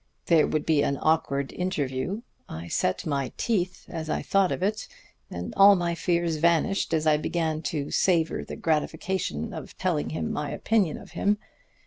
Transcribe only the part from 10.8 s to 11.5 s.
of him.